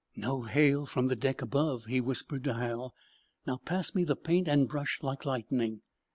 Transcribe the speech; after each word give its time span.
"No 0.15 0.41
hail 0.41 0.87
from 0.87 1.09
the 1.09 1.15
deck 1.15 1.43
above," 1.43 1.85
he 1.85 2.01
whispered 2.01 2.43
to 2.45 2.55
Hal. 2.55 2.95
"Now, 3.45 3.57
pass 3.63 3.93
me 3.93 4.03
the 4.03 4.15
paint 4.15 4.47
and 4.47 4.67
brush 4.67 4.97
like 5.03 5.25
lightning." 5.25 5.83